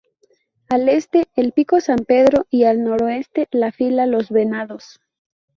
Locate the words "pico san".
1.51-1.99